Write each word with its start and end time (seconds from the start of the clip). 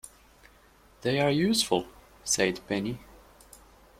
“They 1.03 1.19
are 1.21 1.29
useful,” 1.29 1.85
said 2.23 2.59
Penny. 2.67 2.97